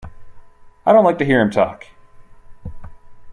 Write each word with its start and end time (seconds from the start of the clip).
I 0.83 0.93
didn’t 0.93 1.03
like 1.03 1.19
to 1.19 1.25
hear 1.25 1.39
him 1.39 1.51
talk! 1.51 1.85